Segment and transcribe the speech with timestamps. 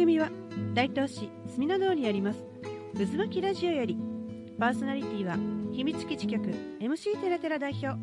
[0.00, 0.30] 組は
[0.72, 2.42] 大東市住名通にあります。
[2.94, 3.98] 渦巻きラジオより
[4.58, 5.36] パーソナリティは
[5.72, 6.46] 秘密基地局
[6.80, 8.00] MC テラテラ代表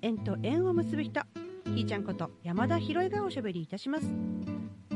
[0.00, 1.20] 縁と縁を結ぶ人
[1.64, 4.06] ひーちゃんこと山田博恵がおしゃべりいたします。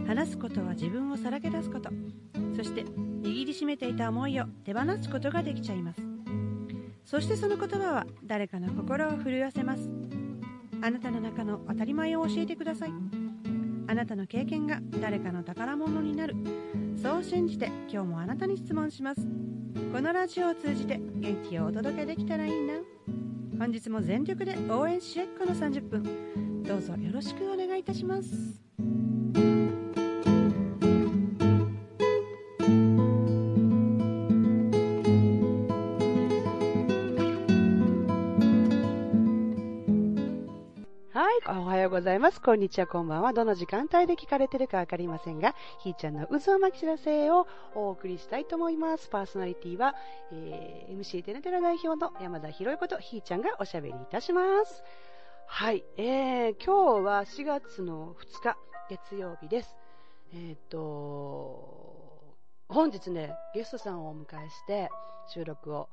[0.06, 1.90] 話すことは自分をさらけ出すこと
[2.56, 6.00] そして握りしめていた思いを手放すことができちゃいます。
[7.04, 9.90] そしてその言葉は誰かの心を震わせます。
[10.80, 12.92] あなたの中の当たり前を教えてください。
[13.86, 16.34] あなたの経験が誰かの宝物になる。
[17.00, 19.20] そう信じて今日もあなたに質問します。
[19.92, 22.74] このラジオを通じて元気をお届けできたらいいな。
[23.58, 26.62] 本日も全力で応援しえっこの30分。
[26.62, 28.63] どうぞよろしくお願いいたします。
[42.44, 43.32] こんにちは、こんばんは。
[43.32, 49.08] どの時間帯で聞かれてるかわかりませんが、ひーちゃんの渦を巻き知らせをお送りしたいと思います。
[49.08, 49.94] パーソナリティは、
[50.30, 54.84] えー、MC テレテラ代表の山田博恵ことひーちゃんがおしゃべりいたします。
[55.46, 58.58] はい、えー、今日は4月の2日、
[58.90, 59.74] 月曜日です。
[60.34, 62.36] えっ、と、
[62.68, 64.90] 本日ね、ゲストさんをお迎えして
[65.28, 65.88] 収録を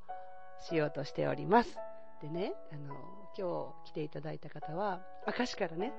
[0.59, 1.77] しようとしております。
[2.22, 2.94] でね、あの、
[3.38, 5.94] 今日来ていただいた方は、明石からね、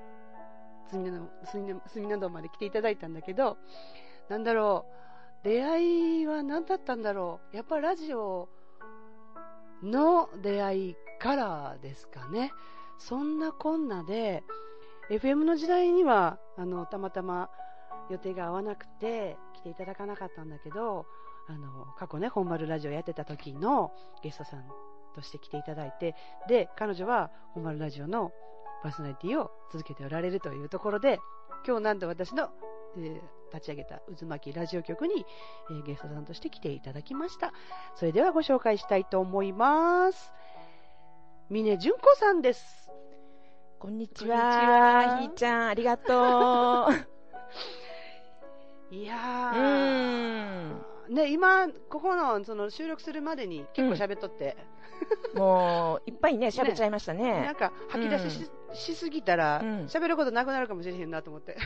[0.89, 1.11] 隅田
[1.51, 3.57] 隅田隅田道まで来ていただいたんだけど、
[4.29, 4.85] なんだろ
[5.43, 7.55] う、出会いは何だったんだろう。
[7.55, 8.49] やっぱラジオ
[9.83, 12.51] の出会いからですかね。
[12.97, 14.43] そんなこんなで、
[15.09, 17.49] FM の時代には、あの、たまたま
[18.09, 21.05] 予定が合わなくて来ていただかなかったんだけど、
[21.47, 24.63] あの、過去ね、本丸ラジオやってた時のゲストさん
[25.13, 26.15] として来ていただいて、
[26.47, 28.31] で、彼女は本丸ラジオの
[28.83, 31.19] パーソナリティを続けておられるというところで、
[31.65, 32.49] 今日なんと私の、
[32.97, 33.21] えー
[33.53, 35.27] 立ち上げた渦巻きラジオ局に、
[35.69, 37.53] えーゲストさんとして来ていただきました。
[37.93, 40.33] それではご紹介したいと思います。
[41.51, 42.89] 峰純子さんです。
[43.77, 45.17] こんにちこんにちはは。
[45.19, 46.93] ひーちゃん、ありがとう。
[48.95, 50.82] いやうー、ーん。
[51.09, 54.55] ね、今、ここのその収録するまでに結構喋っとって、
[55.35, 57.55] もう、いっぱいね、喋っちゃいましたなねん。
[57.55, 61.57] か吐き出しし,、しすぎたらうん喋、ることなくなるかもしれへんなと思って。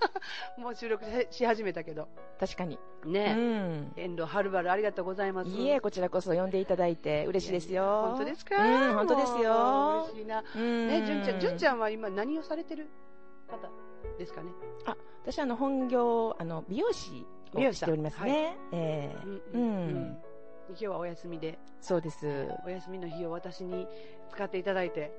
[0.58, 2.08] もう収録しし始めたけど。
[2.40, 2.78] 確かに。
[3.04, 3.92] うね、ん。
[3.96, 5.50] 遠路はるばるありがとうございます。
[5.50, 7.84] いいえ、こちらこそ呼んでいただいて嬉しいですよ。
[8.08, 8.56] 本当ですか？
[8.56, 10.08] うん、本当ですよ。
[10.12, 10.42] 嬉しいな。
[10.54, 10.88] うん。
[10.88, 12.88] ね、純ちゃん、純ちゃんは今何をされてる
[13.48, 13.68] 方
[14.18, 14.50] ですかね？
[15.22, 18.56] 私、あの、本業、あの、美容師をしておりますね。
[18.72, 19.16] ええ
[19.54, 20.18] うんうん
[20.68, 22.48] 今日はお休みで、そうです。
[22.64, 23.86] お休みの日を私に
[24.30, 25.12] 使っていただいて。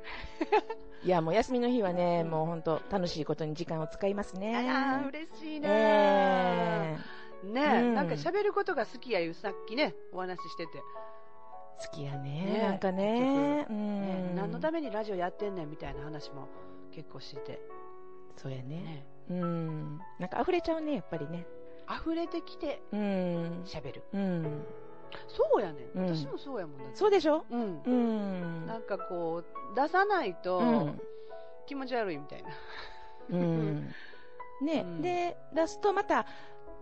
[1.04, 4.68] いや、もう休みの日はね、もう本当楽しいことに時間を使いますね。
[4.68, 5.68] ああ、嬉しいね。
[5.70, 6.98] え
[7.44, 10.80] えね、うんなんか喋ることが好きやいうさっきね、お話ししてて。
[11.78, 13.68] 好きやねねなんかね。
[13.70, 14.36] うねん。
[14.36, 16.48] 何のためにラジオやってんねんみたいな話も
[16.92, 17.60] 結構してて。
[18.38, 18.64] そうやね。
[18.64, 19.08] ね。
[19.30, 20.00] うん。
[20.20, 21.46] なんか溢れちゃうね、やっぱりね。
[21.90, 23.00] 溢れてきてうん。
[23.66, 24.04] 喋る。
[24.14, 24.66] うん。
[25.28, 26.00] そうやねん。
[26.00, 27.46] うん私もそうやもんだそうでしょ？
[27.50, 27.82] うん。
[27.86, 28.66] うん。
[28.68, 31.02] なんかこう、出さないとうん。
[31.68, 32.50] 気持ち悪いみたいな。
[33.30, 33.90] うん。
[34.62, 36.26] ね、うんで、出すとまた、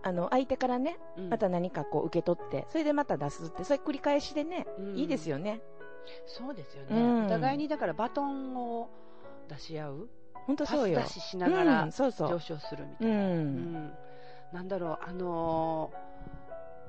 [0.04, 5.62] あの、相手からね、うんまた何かこう受け取って、それでまた出すって、それ繰り返しでね、うんいいですよね。
[6.26, 7.02] そうですよね。
[7.02, 8.90] うんお互いにだからバトンを
[9.48, 10.10] 出し合う。
[10.46, 11.00] ほんとそうよ。
[11.00, 11.90] 出ししながら。
[11.90, 13.08] 上昇するみたう。
[13.08, 13.18] いな。
[13.18, 13.94] うんん
[14.54, 16.14] なんだろう、あのー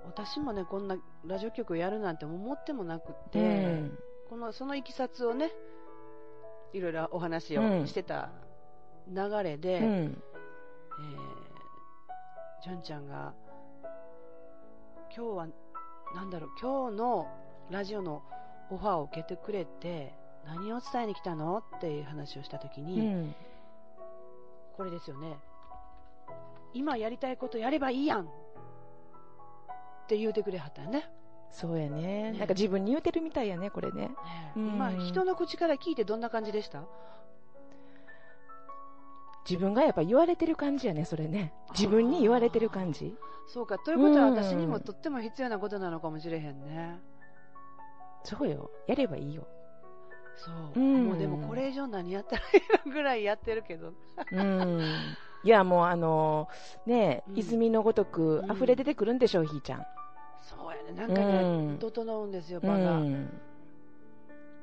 [0.07, 3.43] 私もね、こんなラジオ局やるなんて思ってもなくて、う
[3.87, 3.99] ん
[4.29, 5.51] この、そのいきさつをね、
[6.73, 8.31] いろいろお話をうんしてた
[9.09, 9.87] 流れで、うん。
[9.87, 13.35] えー、純ちゃんが、
[15.17, 15.47] 今日は、
[16.15, 17.27] なんだろう、今日の
[17.71, 18.22] ラジオの
[18.71, 20.15] オファーを受けてくれて、
[20.47, 23.34] 何を伝えに来たのっていう話をしたときうに、ん。
[24.77, 25.39] これですよね。
[26.74, 28.26] 今やりたいことやればいいやんっ
[30.09, 31.09] て言うてくれはったよね。
[31.50, 34.09] そうやねねなんか自分に言うてるみたいやね、これね。
[34.09, 34.15] ね
[34.56, 36.82] うん今、人の口から聞いてどんな感じでした？
[39.48, 41.53] 自分がやっぱ言われてる感じやね、それね。
[41.72, 43.15] 自分に言われてる感じ。
[43.47, 43.78] そうか。
[43.78, 46.98] ということはうん私にもとっても必要なことなのかもしれへんね。
[48.24, 48.71] そうよ。
[48.88, 49.47] やればいいよ。
[50.36, 50.54] そう。
[50.74, 53.92] うんもうでもこれ以上何やったらいいのぐらいやってるけど。
[54.32, 54.80] うん。
[55.45, 56.49] いや、もうあの
[56.87, 59.87] ねうん泉のごとくうん溢れ出てくるんでしょう、ひーちゃん。
[60.41, 60.93] そうやね。
[60.93, 62.97] なんかね、うん整うんですよ、う場が。
[62.97, 63.31] ん。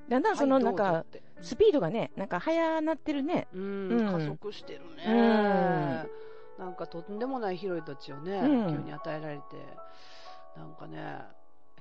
[0.10, 1.06] だんだんそのはいなんか、
[1.42, 3.48] スピードがね、なんか速なってるね。
[3.54, 5.06] うん、うん加速してるね。
[5.08, 9.44] うんなんかとんでもない広い土地をね、うん急に与えられて、
[10.56, 11.22] なんかね、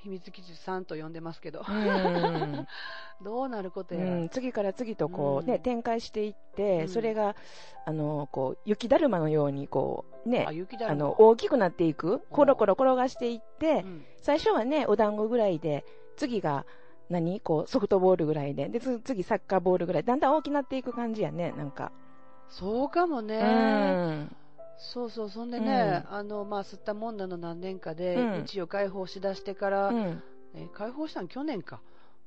[0.03, 2.67] 秘密基地さんと呼んでますけど、うん。
[3.23, 4.15] どうなることうやら。
[4.17, 5.63] ん、次から次とこう、ねうん。
[5.63, 6.89] 展開していって、うん。
[6.89, 7.37] それが
[7.85, 11.07] あのこう雪だるまのようにこう、ねあ、雪だるま。
[11.07, 14.05] あの大きくなっていく、コロコロ転がしていって、うん。
[14.23, 15.85] 最初はね、お団子ぐらいで、
[16.17, 16.65] 次が
[17.11, 17.41] 何？
[17.41, 21.93] こうソフトボールぐらいで、でつ次サッカーボールぐらい、だんだん大きくなっていく感じやね、なんか。
[22.49, 23.39] そうかもね。
[23.39, 24.37] うん
[24.81, 30.23] そうそう、そんでね、あの、まあ、吸ったもんだの何年かで、うん一応解放しだしてから、うん
[30.55, 31.81] えー解放したの去年か。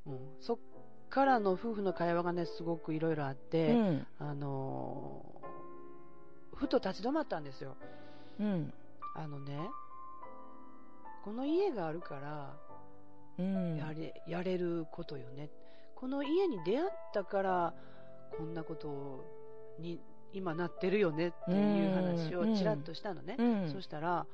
[0.06, 0.20] うん。
[0.40, 0.58] そっ
[1.10, 5.44] からの夫婦の会話がね、すごくいろいろあっうて、んあのー
[6.56, 7.76] ふと立ち止まったんですよ。
[8.40, 8.74] うん
[9.16, 9.58] あのね、
[11.26, 12.54] この家があるから、
[13.40, 15.50] うんやれ、やれることよね。
[15.96, 17.74] この家に出会ったから、
[18.38, 19.26] こんなこと
[19.80, 20.00] に
[20.34, 23.36] 今なってるよねっていう話をちらっとしたのね。
[23.38, 24.26] うんそしたら、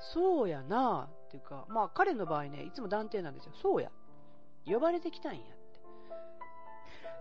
[0.00, 3.52] そうやなっていうか、まあ彼の場合ね、いつも断定なんですよ。
[3.60, 3.90] そうや。
[4.66, 5.52] 呼ばれてきたんやって。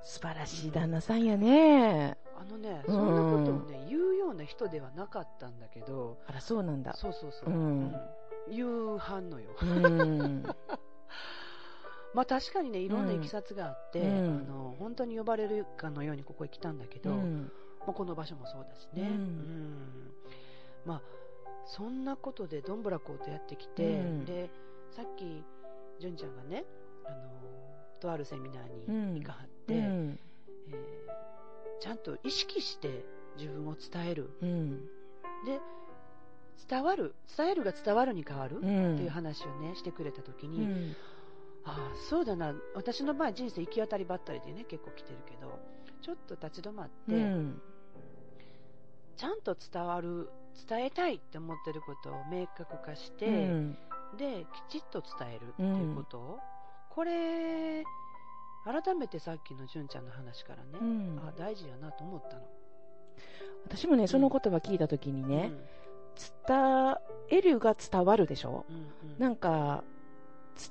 [0.03, 2.17] 素晴らしい旦那さんやね。
[2.39, 6.93] あのね、うんそんなことをね、言うような人ではなかったんだけど、あら、そうなんだ。
[6.93, 7.49] そうそうそう。
[7.49, 7.95] うん
[8.49, 9.51] 言うはんのよ。
[9.61, 10.43] うん。
[12.13, 17.51] まあ確かにね、いろんな経緯があって、うんあの、本当に呼ばれるかのようにここへ来たんだけど、うん
[17.85, 19.01] まあ、この場所もそうだしね。
[19.01, 19.07] うん。
[19.09, 20.13] うん。
[20.85, 21.01] まあ、
[21.65, 24.25] そんなことでどんぶらこうとやってきて、うん。
[24.25, 24.51] で、
[24.91, 25.45] さっき、
[25.99, 26.65] 純ちゃんがね、
[27.05, 27.17] あの、
[27.99, 29.13] とあるセミナーうん。
[29.15, 30.19] に行かはって、うん。
[30.67, 31.11] えー
[31.79, 33.03] ちゃんと意識して
[33.35, 34.29] 自分を伝える。
[34.39, 34.85] うん。
[35.43, 35.59] で、
[36.69, 40.95] 伝わる、伝えるが伝わるに変わる、うってんいう話をね、してくれたときうに、ん。
[41.63, 45.59] ああ、そうだな、私の場合人生行き当たりばったりでね、結構来てるけど、
[46.01, 47.61] ちょっと立ち止まって、うん
[49.21, 50.31] ちゃんと伝わる、
[50.67, 53.77] 伝えたいって思ってることを明確化して、うん。
[54.17, 56.39] で、きちっと伝えるっていうことを、
[56.89, 57.83] これ、
[58.65, 61.19] 改めてさっきの純ちゃんの話からね、うん。
[61.23, 62.41] あ大事やなと思ったの。
[63.63, 65.51] 私もね、その言葉聞いたときにね、
[66.47, 66.95] 伝
[67.29, 68.65] えるが伝わるでしょ？
[68.67, 68.85] うん、うんう
[69.17, 69.19] ん。
[69.19, 69.83] なんか、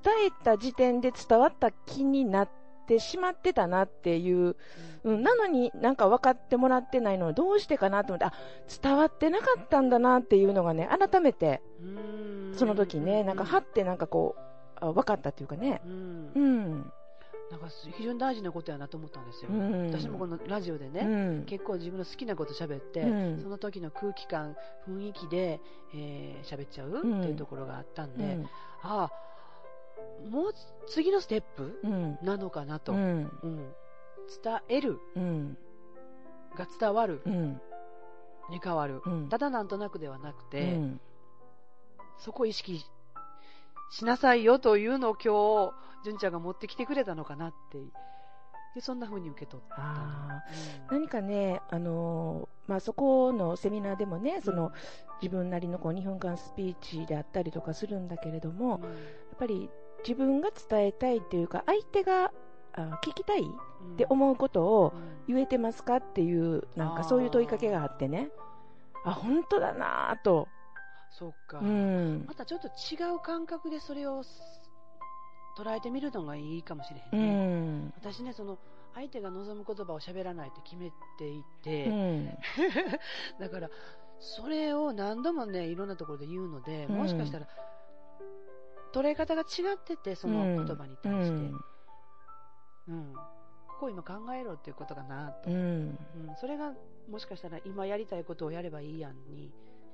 [0.02, 2.50] 伝えた時点で伝わった気になっ
[2.86, 4.56] てしまってたなっていう、
[5.04, 8.32] うん、なのになんか分かってもらってないのどうしてかなと思って、あ、
[8.82, 12.54] 伝わってなかったんだなっていうのがね、改めて、うん。
[12.54, 14.40] その時ね、なんか、はってなんかこう、
[14.80, 15.80] あ分かったっていうかね。
[15.84, 16.32] うん。
[16.34, 16.92] うん。
[17.50, 19.50] なんか非常に大事なことやなと思ったんですよ。
[19.50, 19.86] うん。
[19.90, 21.44] 私もこのラジオでね、うん。
[21.46, 23.42] 結構自分の好きなこと喋って、うん。
[23.42, 24.56] その時の空気感、
[24.88, 25.60] 雰囲気で
[25.92, 27.24] 喋、えー喋っちゃうってうん。
[27.24, 28.44] いうところがあったんで、うん。
[28.82, 29.10] ああ、
[30.30, 30.52] もう
[30.86, 31.78] 次のステップ？
[31.82, 32.18] うん。
[32.22, 32.92] なのかなと。
[32.92, 33.28] ううんん。
[34.42, 35.58] 伝えるうん。
[36.54, 37.60] が伝わるうん。
[38.50, 39.02] に変わる。
[39.06, 41.00] うんただなんとなくではなくうて、ん。
[42.18, 42.84] そこを意識
[43.90, 45.74] しなさいよというのを今日、
[46.04, 47.88] 純ちゃんが持ってきてくれたのかなってい
[48.76, 54.70] う、そんな風に受け取ったうん何かね、あのーまあ、そこのセミナーでもね、その、
[55.20, 58.80] 自分なりのこう2分間スピーチであったりとかするんだけれども、やっ
[59.38, 59.68] ぱり
[60.06, 62.32] 自分が伝えたいっていうか、相手が
[62.72, 68.30] あ聞きたいって思うことをうん言えてますかっていう、なんかそういう問いかけがあってね、
[69.04, 70.48] あ、本当だなぁと。
[71.10, 71.58] そうか。
[71.58, 72.34] うんま。
[72.34, 74.40] たちょっと違う感覚でそれをす
[75.56, 77.86] 捉えてみるのがいいかもしれへうんね。
[77.86, 77.94] ん。
[77.96, 78.58] 私ね、その、
[78.94, 82.38] 相手が望む言葉を喋らないって決めていて、うん。
[83.38, 83.70] だから、
[84.18, 87.46] それを何度もね、いろんなところで言うので、うんもしかしたら、
[88.92, 91.52] 捉え方が違ってて、その言葉に対して。
[92.88, 93.12] うん。
[93.68, 95.50] ここ今考えろっていうことかなと。
[95.50, 95.56] うん。
[95.56, 95.98] うん。
[96.40, 96.72] それが、
[97.08, 99.52] もしかしたら今やりたいことをやればいいやんに、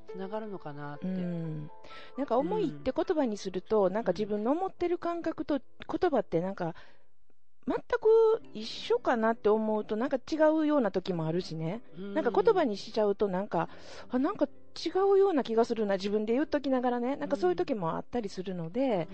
[0.09, 1.07] つながるのかなって。
[1.07, 1.71] うん、
[2.17, 6.75] なんか思いって言葉にすると、なんか自分の思ってる感覚と言葉ってなんか
[7.69, 12.15] 全く一緒かなって思うとなんか違うような時もあるしね、うん。
[12.15, 13.69] なんか言葉にしちゃうとなんか
[14.09, 17.17] あなんか違うような気がするな自分で言っときながらね。
[17.17, 19.09] なんかそういう時もあったりするので、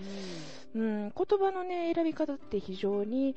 [0.75, 3.35] うん、言葉のね選び方って非常に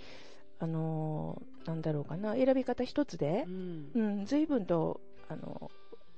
[0.59, 2.35] あのーなんだろうかな。
[2.35, 3.91] 選び方一つでう、ん。
[3.95, 5.71] うん、随分とあの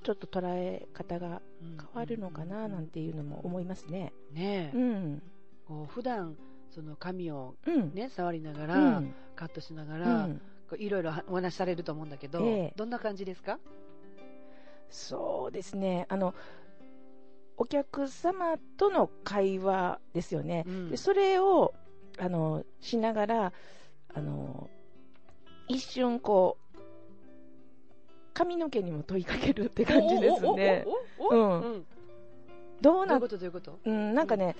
[0.03, 4.13] ちょっと捉え方が変変わるのかななんていうのも思いますね。
[4.31, 5.21] ねえ、うん。
[5.67, 6.35] こう普段
[6.69, 7.93] その髪をうん。
[7.93, 9.13] ね触りながうら、ん。
[9.35, 10.29] カットしながうら、
[10.77, 13.59] いろいろお話しされると思うんだけど、ええどんな感じですか？
[14.89, 16.05] そうですね。
[16.09, 16.33] あの、
[17.57, 20.63] お客様との会話ですよね。
[20.67, 21.73] うんでそれを、
[22.17, 23.53] あの、しながら、
[24.13, 24.69] あの、
[25.67, 26.79] 一瞬こう、
[28.33, 30.85] 髪の毛にも問いかけるって感じですね。
[32.81, 33.79] どうなどういうことどういうこと？
[33.85, 34.55] うん、なんかね、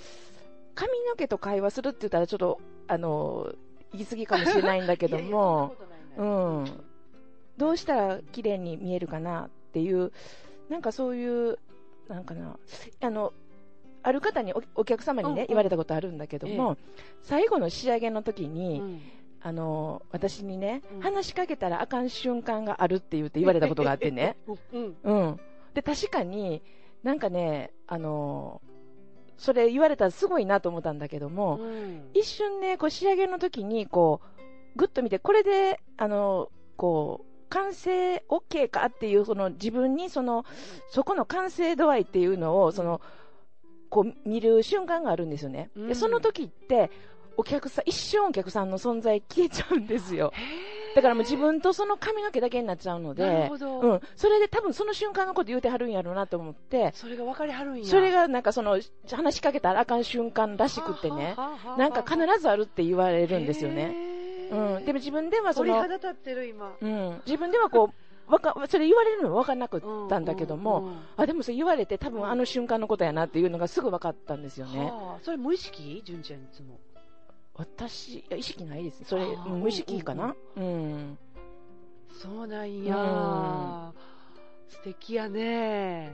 [0.76, 3.54] 髪の毛と会話するって言ったら、ちょっと、あの、
[3.92, 5.76] 言い過ぎかもしれないんだけども、
[6.16, 6.66] いやいやうん、
[7.58, 10.12] どうしたら綺麗に見えるかなっていう、
[10.70, 11.58] なんかそういう、
[12.08, 12.58] なんかな、
[13.02, 13.34] あの、
[14.02, 15.48] ある方におお客様にね、うんうん。
[15.48, 16.78] 言われたことあるんだけども、
[17.22, 19.02] 最後の仕上げの時に、うん。
[19.42, 21.02] あの、私にね、うん。
[21.02, 24.38] 話しかけたらあかん瞬間があるって言って言われたことがあってね。
[24.74, 24.98] うん。
[25.04, 25.40] うん。
[25.74, 26.62] で、確かに、
[27.04, 28.62] なんかね、あの、
[29.40, 40.46] それ言われたらすごいなと思ったんだけども、うん一瞬ね、こう仕上げの時に、こう、ぐっと見て、これで、あの、こう、完成 OK かっていう、その自分にその、
[40.90, 43.02] そこの完成度合いっていうのを、その、
[43.90, 45.72] こう見る瞬間があるんですよね。
[45.76, 46.92] うんで、その時って、
[47.38, 50.32] お客さん、一瞬お客さんの存在消えちゃうんですよ。
[50.36, 57.86] へーだからもう自分とその髪の毛だけになっちゃうのなるでほ、ど、うん、それで多分その瞬間のこと言うてはるんやろうなと思って、それが分かりはるんや。
[57.86, 58.80] それがなんかその、
[59.12, 61.36] 話しかけたらあかん瞬間らしくってね、
[61.78, 63.96] なんか必ずあるって言われるんですよね。
[64.52, 66.74] うん、でも自分ではその、鳥肌立ってる今。
[66.82, 71.00] うん、自分ではこう、わかそれ言われるの分からなかったんだけども、うんうんうん。
[71.18, 74.86] あでもそれ言われて多分あの瞬間のことやなっていうのがすぐ分かったんですよね。
[74.86, 75.20] はあ。
[75.24, 76.02] それ無意識？
[76.06, 76.80] 純ちゃんいつも
[77.60, 79.06] 私、意識ないですね。
[79.06, 80.34] それ、無意識かな？
[80.56, 81.18] うん。
[82.22, 83.94] そうなんや、
[84.70, 86.14] 素敵やね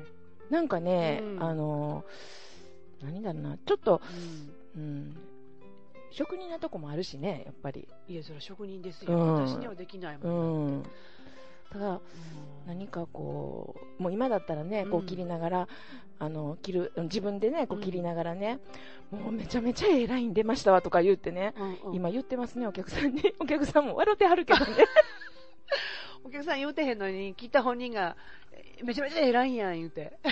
[0.49, 2.03] なんかね、うんあの、
[3.03, 4.01] 何だろうな、ちょっと、
[6.09, 7.87] 職人なとこもあるしね、やっぱり。
[8.07, 10.83] いやそれは職人ですよ、うん私にはできないも、うんん。
[11.71, 11.99] ただ、うん
[12.67, 15.67] 何かこう、もう今だったらね、こううん切りながら、
[16.17, 18.59] あの、切る、自分でね、こううん切りながらね、
[19.11, 23.21] もうめちゃめちゃええライン出ましたわとか言ってね、うんうん今言ってますね、お客さんに。
[23.39, 24.65] お客さんも笑ってはるけどね。
[26.25, 28.44] お客さん言うてへんのに聞いた本人がえ
[28.83, 30.13] めちゃめちゃ偉いやん言うて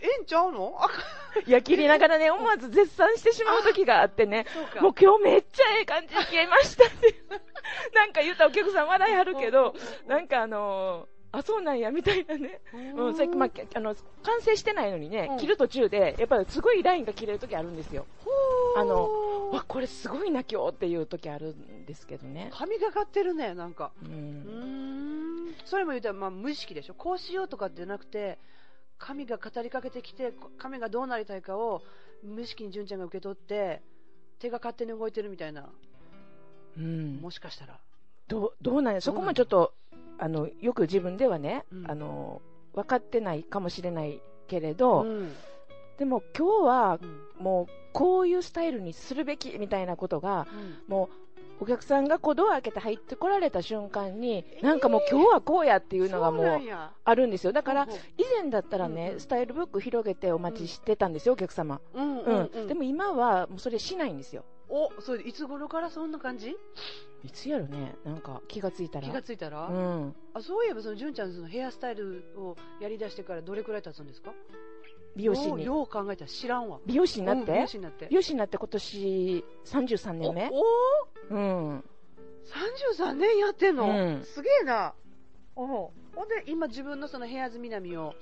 [0.00, 0.78] ええんちゃうの
[1.46, 7.14] いや、切りながらね、思わず絶賛してしまう時があってね、そうかもう今日めっちゃええ感じに消えましたって。
[7.94, 9.74] なんか言ったお客さん笑いはるけど、
[10.06, 12.60] なんかあのあ、そうなんや、みたいなね。
[12.96, 18.06] うん、さっき、まあ、あの、完成してないのにね、うん切る途中で、やっぱりすごいラインが切れる時あるんですよ。
[18.76, 22.50] あのわ、これすごいな、今日っていう時あるんですけどね。
[22.52, 24.06] 神がかってるねなんかう。
[24.06, 28.38] うんそれも言うたら、まあ、無意識でしょこうしようとかってなくて
[28.98, 31.82] 神が語りかけてきてこ神がどうなりたいかを
[32.22, 33.82] 無意識に純ちゃんが受け取って
[34.38, 35.68] 手が勝手に動いてるみたいな
[36.78, 37.16] うん。
[37.20, 37.78] もしかしたら
[38.32, 39.74] どう、どうなんや、そこもちょっと、
[40.18, 41.90] あの、よく自分ではね、うん。
[41.90, 42.40] あの、
[42.72, 45.32] 分かってないかもしれないけれど、うん。
[45.98, 46.98] でも今日は
[47.38, 47.44] うん。
[47.44, 50.46] もうこういうスタイルにするべきみたいなことが、
[50.88, 50.92] うん。
[50.94, 51.10] も
[51.60, 54.64] うお客さんがこうドア開けて入ってこられた瞬間に、えー。
[54.64, 56.60] なんかもう今日はこうやっていうのがもう
[57.04, 57.52] あるんですよ。
[57.52, 61.82] だから以前だったらね、スタイルブック広げてお待ちしてたんですよ、お客様。
[61.92, 62.66] うん。
[62.66, 64.44] でも今はもうそれしないんですよ。
[64.74, 66.56] おそれいつ頃からそんな感じ？
[67.22, 69.06] いつやろね、なんか気がついたら。
[69.06, 70.14] 気がついたら、うん。
[70.32, 74.32] あそういえばその純ちゃんのそのヘアスタイルをやりだしてからどれくらい経つんですか？
[75.14, 75.64] 美容師に。
[75.66, 76.24] よう考えた。
[76.24, 76.80] ら知らんわ。
[76.86, 78.06] 美容師になっうん美て容師になって。
[78.08, 80.50] 美容師になって今年33年目。
[80.50, 80.62] おお
[81.30, 81.84] うん。
[82.96, 84.24] 33年やってんの、うん。
[84.24, 84.94] すげえな。
[85.54, 85.92] おほ
[86.24, 88.14] んで今自分のそのヘアーズ南を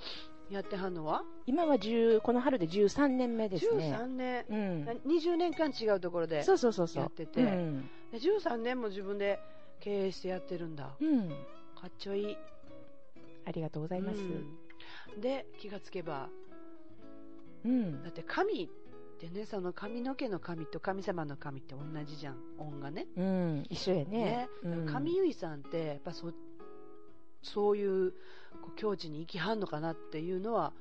[0.51, 3.95] やってはんのは、今は10、この春で13年目ですね。
[3.97, 4.85] 13年、うん。
[5.07, 7.03] 20年間違うところでそうそうそうそう。
[7.03, 7.89] やっててうん。
[8.11, 9.39] で13年も自分で
[9.79, 11.29] 経営してやってるんだうん。
[11.29, 12.37] かっちょいい
[13.47, 14.21] ありがとうございます。
[14.21, 14.57] うん
[15.21, 16.29] で気がつけば
[17.65, 18.03] うん。
[18.03, 18.69] だって神っ
[19.19, 23.67] てねその髪の毛の神と神様の神って同じじゃん音がねうん。
[23.69, 24.49] 一緒やねね。
[24.65, 26.33] うん神結さんってやっぱそ
[27.43, 28.13] そういう
[28.63, 30.73] こう境地に行きはんのかなっていうのは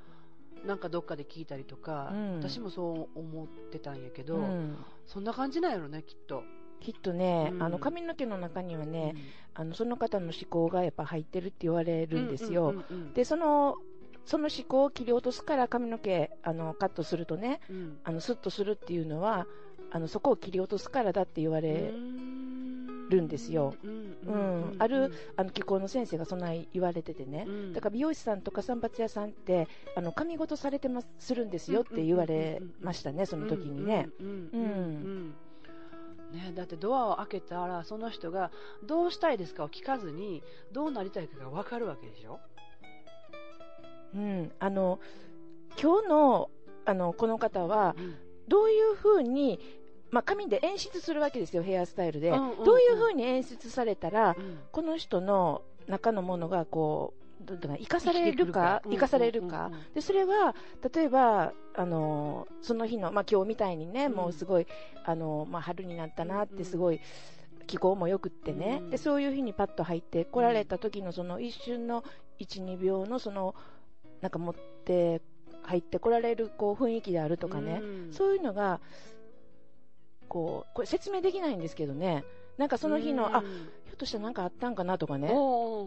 [0.66, 2.40] なんかどっかで聞いたりとか、うん。
[2.40, 4.78] 私もそう思ってたんやけど、うん。
[5.06, 6.44] そんな感じなんやろねきっと、
[6.80, 7.64] きっとね、うん。
[7.64, 9.16] あの髪の毛の中にはね、
[9.54, 12.84] あのその方の思考がやっぱ入ってるって言われるんですよ。
[13.14, 13.76] で、その、
[14.26, 18.00] その思考を切り落とすから髪の毛あのカットするとね、うん。
[18.04, 19.48] あのスッとするっていうのは、
[19.92, 21.94] あのそこを切り落とすからだって言われ、
[23.10, 23.74] るんですよ。
[23.84, 27.74] うんうんあるあの気候の先生がそんな言われててね、うん。
[27.74, 34.10] だから美容師さんとか散髪屋さんってあの髪ごとされてますするんですよって言われましたね、その時にね。
[34.20, 35.36] うん。
[36.32, 38.52] ね、だってドアを開けたらその人が
[38.86, 42.40] どうしたいですかを聞かずにどうなりたいかが分かるわけでしょ？
[44.16, 45.00] うん、あの
[45.82, 46.52] 今日の
[46.86, 48.16] あのこの方はうん。
[48.48, 49.60] どういうふうに、
[50.12, 52.64] まあ、髪で演出するわけですよヘアスタイルで、うんうんうん。
[52.64, 54.60] どういうふうに演出されたらうん。
[54.72, 59.46] この人の中のものがこう、どうだか生かされるか、生かされるか。
[59.46, 59.94] うんうんうんうん。
[59.94, 60.56] で、それは、
[60.94, 64.14] 例えば、あの、その日の、まあ今日みたいにね、うん。
[64.14, 64.68] もうすごい、
[65.06, 67.00] あの、まあ春になったなってすごい、
[67.66, 72.04] 気候もよくってね、うんで、そういう日にパッと入って来られた時のその一瞬の
[72.40, 73.56] 1、2秒のその、
[74.22, 75.22] なんか持って、
[75.64, 78.14] 入って来られるこう雰囲気であるとかね、うん。
[78.14, 78.82] そういうのが、
[80.30, 82.26] こう、これ説明できないんですけどね、
[82.58, 83.36] なんかその日の、うん。
[83.36, 85.34] あ、ひょっとしたらなんかあったんかなとかね、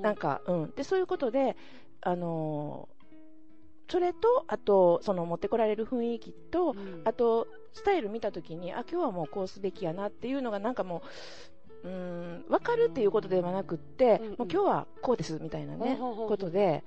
[0.02, 0.70] なんか、うん。
[0.76, 1.56] で、そういうことで、
[2.02, 3.02] あのー
[3.88, 7.02] それと、あと、その持ってこられる雰囲気と、うん。
[7.04, 11.02] あと、スタイル見たときに、あ、今日はもうこうすべきやなっていうのがなんかも
[11.84, 14.26] う、うーん、わかるっていうことではなくって、うん。
[14.26, 14.30] うん。
[14.30, 16.84] もう今日はこうですみたいなね、ほうほうほうことで、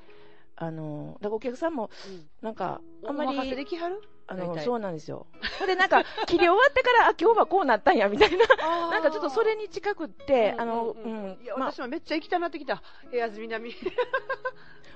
[0.55, 2.25] あのーだからお客さんも、うん。
[2.41, 4.01] なんか、あんまお任せり、できはる？
[4.27, 5.27] あの、そうなんですよ。
[5.67, 8.45] で、なんか、 切り終わってから、あ、今日はこうなったんや、みたいな。
[8.89, 12.81] なんかちょっとそれに近くって、あの、うん、いや、まあ、私もめっちゃ行きたなってきた。
[13.11, 13.75] 部屋津南。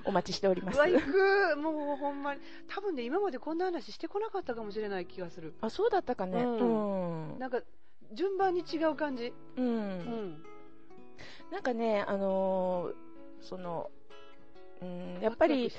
[0.04, 0.76] お待ちしております。
[0.76, 1.56] うわ、行く。
[1.56, 2.40] もうほんまに。
[2.68, 5.54] 多分ね、今までこんな話してこなかったかもしれない気がする。
[5.60, 6.42] あ、そうだったかね。
[6.42, 7.38] ううんん。
[7.38, 7.60] なんか、
[8.12, 9.32] 順番に違う感じ。
[9.56, 9.64] うん。
[9.64, 10.44] うん。
[11.52, 12.94] なんかね、あのー
[13.40, 13.90] その、
[14.82, 15.70] うん、やっぱり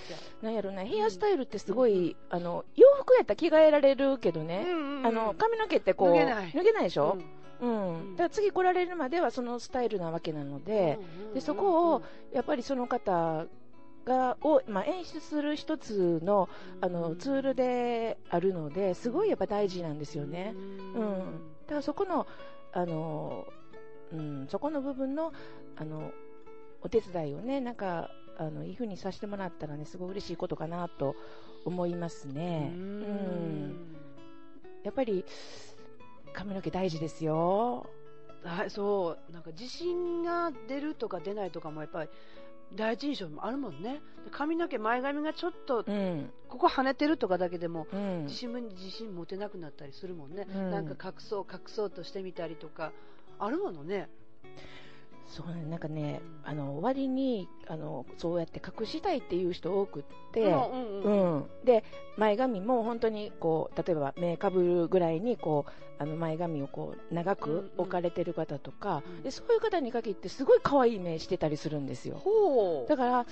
[0.41, 4.65] なんやろな、ヘアスタイルってすごい、あの、洋服やったら着替えられるけどね、
[5.03, 6.83] あの、髪の毛ってこう、脱げない。
[6.83, 7.17] でしょ？
[7.59, 7.91] うん。
[7.93, 8.13] うん。
[8.13, 10.99] んだから次来られるまではそのスタイルなわけなので、
[11.33, 13.47] でそこをやっぱりその方
[14.05, 16.49] が、を、まあ、演出する一つの、
[16.81, 20.53] あの、ツールであるので、すごいやっぱ大事なんですよね。
[20.55, 21.19] うん。
[21.67, 22.25] だからそこの、
[22.71, 23.45] あの、
[24.11, 25.31] うん、そこの部分の、
[25.75, 26.11] あの、
[26.81, 31.15] お手伝いをね、なんか、あの、いい風にさせてもらったらね、すごい嬉しいことかなと
[31.65, 32.71] 思いますね。
[32.73, 33.95] ううんん。
[34.83, 35.25] やっぱり、
[36.33, 37.89] 髪の毛大事ですよ。
[38.43, 42.09] はい、そう、なんか自信が出るとか出ないとかもやっぱり
[42.75, 44.01] 第一印象もあるもんね。
[44.25, 46.31] で髪の毛、前髪がちょっとうん。
[46.49, 48.35] ここ跳ねてるとかだけでもうん自。
[48.35, 50.47] 信自信持てなくなったりするもんね。
[50.49, 52.91] うんなんか隠そう隠そうとしてみたりとか
[53.37, 54.09] あるものね。
[55.31, 61.37] そうね、なんかね、うんあの、割に、あの、そうやって隠したいっていう人多くって、うんうんううん。
[61.39, 61.83] ん、で
[62.17, 67.71] 前髪も本当にこう例えば目かぶるぐらいにこうあの前髪をこう長うんくうん。
[67.77, 72.17] 置かれてる方とか、うんでそういう方に限ってすごい可愛い目してたりするんですよ。
[72.17, 72.89] ほう。
[72.89, 73.25] だから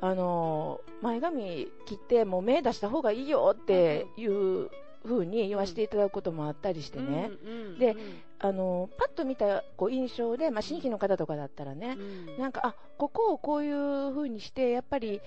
[0.00, 4.70] あの前髪切ってもう目出した方がいいよっていう
[5.04, 7.30] 風に言わせていただくこともあったりしてね、
[7.78, 7.96] で
[8.38, 15.20] あのパッと見たこう印象で、まあ、新規の方とかだったらね、うんなんか、あ、ここをこういう風にして、やっぱり、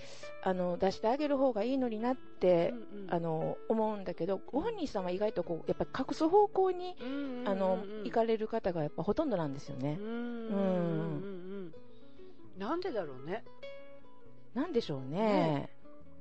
[0.44, 6.96] あの、出してあげる方がいいのになって、うんうんあの、思うんだけど、ご本人さんは意外とこう、やっぱり隠す方向に、
[7.46, 10.04] あのうん、行かれる方がやっぱほとんどなんですよねう。
[10.04, 11.74] んうんうんうん
[12.58, 13.44] なんでだろうね。
[14.54, 15.70] なんでしょうね。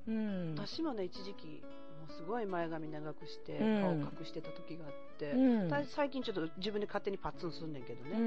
[0.07, 0.55] うん。
[0.57, 1.63] 私もね一時期
[2.09, 5.69] すごい前髪長くしてうん顔隠してた時があって、うん。
[5.69, 8.23] た最近ちょっと自分で勝手にパッツンすんねんけどね、う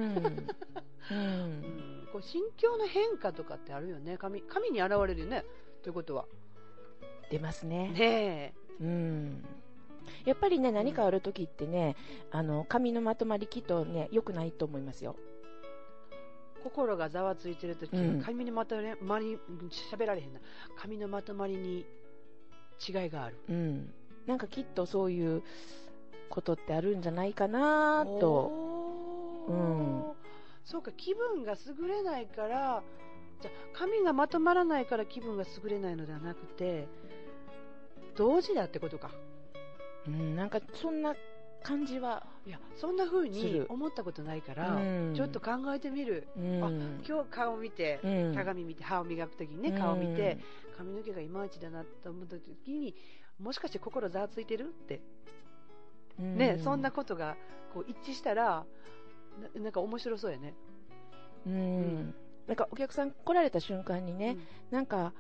[1.15, 2.06] ん。
[2.12, 5.46] こう心境の変化とかってあるよね髪髪に現れるよね
[5.84, 6.26] ということは
[7.30, 7.89] 出ますね。
[7.89, 9.46] ねうん。
[10.26, 11.96] やっぱりね、何かある時ってね、
[12.32, 15.15] あの、髪のまとまりきっとね、良くないと思いますよ。
[15.18, 19.38] え心がざわついてる時、うん髪のまとまり
[19.92, 20.39] 喋られへんな
[20.76, 21.86] 髪のまとまりに
[22.88, 23.94] 違いがあるうん。
[24.26, 25.44] なんかきっとそういう
[26.30, 28.52] ことってあるんじゃないかなと。
[29.48, 30.04] うん
[30.63, 32.84] そうか気分が優れないから
[33.42, 36.88] じゃあ髪がまとまらないから気分が優れないのではなくて
[38.15, 39.10] 同時だってことか
[40.08, 41.15] うん、なんかそんな
[41.63, 44.80] 感じは、いやそんな風に思ったことないから、う
[45.12, 45.13] ん。
[45.15, 46.69] ちょっと考えてみる、うん、あ
[47.08, 48.36] 今日顔見て、うん。
[48.36, 50.38] 鏡見て歯を磨く時にね顔見て、
[50.78, 52.95] 髪の毛がいまいちだなと思った時に
[53.39, 54.65] もしかして心ざわついてる？
[54.65, 55.02] って。
[56.19, 56.38] うん。
[56.38, 57.36] ね、そんなことが
[57.74, 58.65] こう一致したら
[59.56, 60.54] ななんか面白そうやね。
[61.45, 62.13] うん、
[62.48, 64.38] なんかお客さん来られた瞬間にね、
[64.72, 65.13] なんか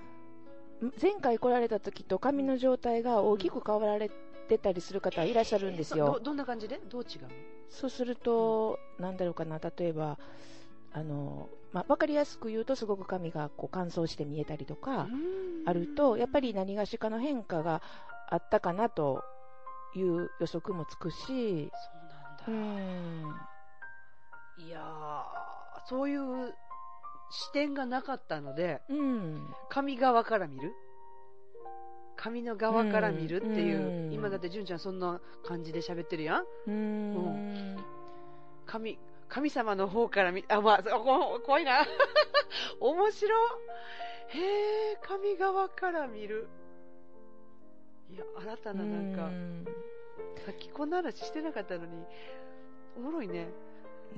[1.01, 4.15] 前回来られた時と髪の状態が大きく変わられて
[4.57, 6.19] たりする方いらっしゃるんですどよ。
[6.21, 6.79] どんな感じで？
[6.89, 7.29] どう違うの？
[7.69, 10.17] そうすると、なんだろうかな、例えば、
[10.91, 15.07] あの、まあ、わかりやすく言うとすごく髪がこう乾燥して見えたりとか、
[15.65, 17.81] あると、やっぱり何がしかの変化が
[18.29, 19.23] あったかなと
[19.95, 21.71] いう予測もつくし、
[22.45, 22.73] そううなん
[23.27, 23.33] だ、
[24.63, 26.53] ん、いやーそういう
[27.31, 30.73] 視点がなかったのでうん、髪側から見る？
[32.21, 34.13] 髪の側から見るっていう、うん。
[34.13, 36.45] 今だって純ちゃんそんな感じで喋ってるやん。
[36.67, 37.77] うん、
[38.65, 41.85] 髪神様の方から見、あ、まあ、こ怖いな。
[42.81, 43.37] 面白
[44.27, 46.49] へえ、神側から見る。
[48.11, 49.29] いや、新たななんか、
[50.45, 52.03] さっきこんな話してなかったのに、
[52.97, 53.47] おもろいね。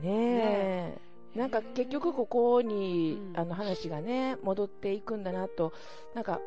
[0.01, 0.97] ね
[1.35, 1.37] え。
[1.37, 5.71] なんか結局ここに、うん、あの話がね、戻っていくんだなと、
[6.15, 6.41] なんか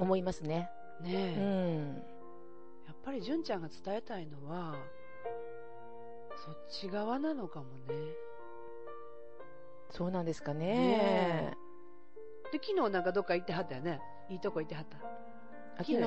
[0.00, 0.68] 思いますね。
[1.00, 1.36] ねえ。
[1.38, 1.94] うん。
[2.86, 4.74] やっぱり純ちゃんが伝えたいのは、
[6.44, 7.94] そっち側なのかもね。
[9.90, 10.74] そうなんですかね。
[10.74, 11.56] ね
[12.52, 14.00] で、昨日なんかどっか行ってはったよね。
[14.28, 14.98] いいとこ行ってはった。
[15.84, 16.00] 昨日、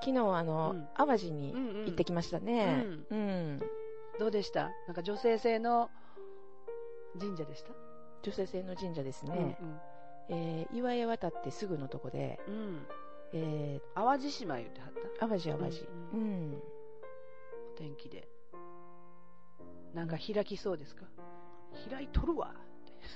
[0.00, 1.54] 昨日あの、うん、淡路に
[1.86, 2.84] 行ってきましたね。
[3.10, 3.20] うん、う
[3.56, 3.62] ん、
[4.18, 4.70] どうでした？
[4.86, 5.88] なんか女性性の
[7.18, 7.70] 神社でした？
[8.22, 9.56] 女性性の神社ですね。
[9.60, 9.80] うんうん、
[10.28, 12.86] えー、岩へ渡ってすぐのとこで、うん、
[13.36, 15.26] えー、淡路島言ってはった？
[15.28, 15.88] 淡路淡路。
[16.12, 16.58] うん、うん、お
[17.76, 18.28] 天気で。
[19.92, 21.04] なんか開きそうですか？
[21.90, 22.54] 開いとるわ。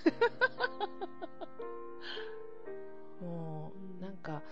[3.23, 4.43] もう、なんか、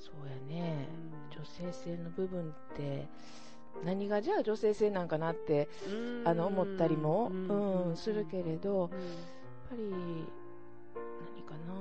[0.00, 0.88] そうやね、
[1.30, 3.08] 女性性の部分って、
[3.84, 5.68] 何がじゃあ女性性なんかなって、
[6.24, 8.90] あの、思ったりも、うん、するけれど、やっ
[9.70, 9.82] ぱり、
[11.36, 11.74] 何かな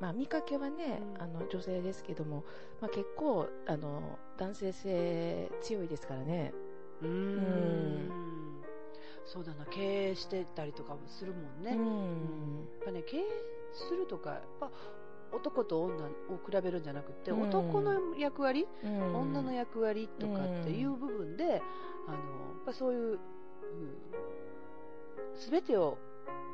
[0.00, 2.44] まあ、見かけはね、あの、女性ですけども、
[2.80, 6.52] まあ、結構、あの、男性性強いですからね。
[7.02, 8.10] うん。
[9.24, 11.70] そうだな、経営してたりとかもするもんね。
[11.72, 12.68] うん。
[12.80, 13.22] やっぱね、経営
[13.72, 14.70] するとか、やっぱ
[15.32, 16.08] 男と女を
[16.44, 21.62] 比べるんじゃなくて、うん、男の役割、うん、女の役割とかっていう部分で、
[22.06, 22.20] あの、や
[22.60, 23.18] っぱそういう、
[25.36, 25.98] す、べ、てを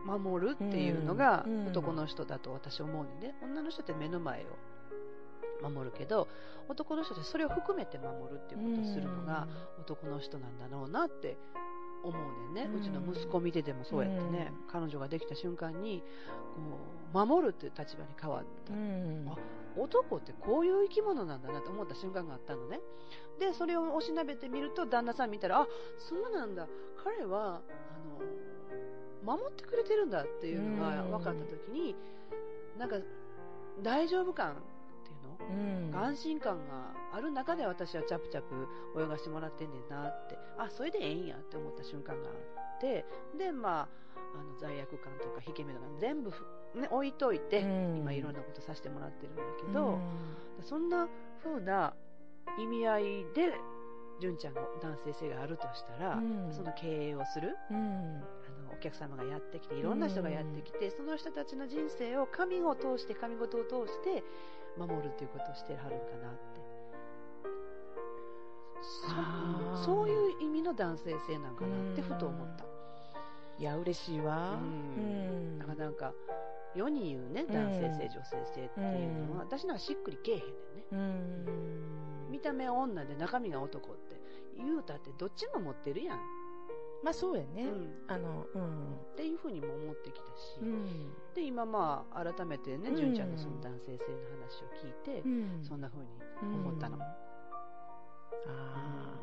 [0.04, 6.26] 守るっていうのが男の人だと私思うんでね、女の人って目の前を守るけど、
[6.68, 9.46] 男の人ってそれを含めて守るっていうことをするのが
[9.78, 11.36] 男の人なんだろうなって
[12.02, 16.02] 思うねんね、うちの息子見ててもそうやってね、彼女ができた瞬間に
[17.12, 18.72] こう守るっていう立場に変わった、
[19.32, 19.36] あ
[19.76, 22.80] 男ってこういう生き物なんだなと思った瞬間があったのね。
[23.38, 25.66] でそれをおしなべてみると旦那さん見たらあ
[25.98, 26.66] そうなんだ。
[27.04, 27.60] 彼はあの
[29.24, 31.94] 守ってくれてるんだっていうのが分かった時に、
[32.78, 32.96] なんか
[33.82, 34.56] 大丈夫感
[35.48, 38.68] うん、安心感がある中で私はチャプチャプ
[39.00, 42.32] 泳がしてもらってんねんなって、あ、それでええんやって思った瞬間があ
[42.76, 43.04] って、
[43.36, 43.88] で、まあ、
[44.38, 49.98] あの罪悪感とか引け目とか全部、ね、置いといて、うん、今いろんなことさせてもらってるんだけど、
[50.58, 51.08] うん、そんな
[51.42, 51.94] 風な
[52.58, 53.04] 意味合い
[53.34, 53.54] で、
[54.20, 57.72] 純ちゃんの男性性があるとしたら、うん、その経営をする、あ
[58.70, 64.22] のお客様がやってきていろんな人がやってきて、その人たちの人生を神を通して神事を通して
[64.78, 66.60] 守るということをしてはるんかなって。
[69.78, 72.64] そそういう意味の男性性なんかなってふと思った。
[73.58, 74.58] いや嬉しいわ。
[74.58, 75.58] うん。
[75.58, 76.14] だからなんか
[76.74, 81.52] 世に言うね男性性、女性性っていうのは、私なんかしっくりけえへんねんね。
[82.30, 84.20] 見た目は女で中身が男って
[84.56, 86.18] 言うたってどっちも持ってるやん
[87.02, 87.64] まあそうやね。
[87.64, 88.94] うん、あの、うん。
[89.12, 95.22] っていうふうにも思ってきたし、うん、で、今まあ、改めてね、純ちゃんのその男性性の話を聞いて、
[95.62, 95.98] そんなふう
[96.46, 96.98] に思ったの。
[97.00, 97.08] あ
[98.46, 99.20] あ、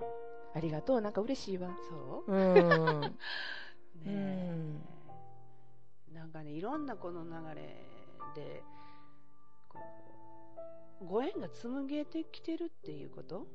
[0.55, 1.01] ありがとう。
[1.01, 1.69] なんか嬉しいわ。
[1.89, 2.31] そう？
[2.31, 3.15] うん。
[4.05, 4.55] ね
[6.13, 7.61] なんかね、いろんなこの流れ
[8.35, 8.63] で、
[9.69, 9.79] こ
[11.01, 13.47] う、ご縁が紡げてきてるっていうこと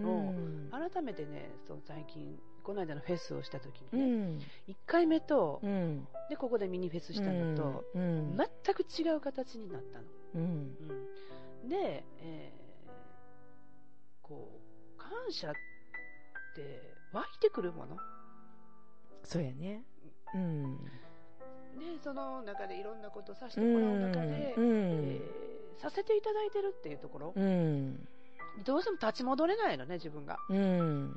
[0.00, 0.34] を、
[0.70, 10.04] 改めてね、そう最近この間のフェスをした時にね、うん、1回目と、うん、で、ここでミニフェスしたのと、うん、全く違う形になったの。
[10.34, 10.76] うん。
[11.66, 12.90] で、えー、
[14.20, 14.50] こ
[14.98, 15.52] う、感謝っ
[16.54, 17.96] て湧いてくるもの？
[19.24, 19.82] そうやね。
[20.34, 20.76] うん。
[20.76, 20.90] で、
[22.04, 24.72] その中でいろんなことさせてもらう中で、うん。
[25.14, 28.06] えー、させていただいてるっていうところ、うん、
[28.66, 30.36] どうしても立ち戻れないのね、自分が。
[30.50, 31.16] うん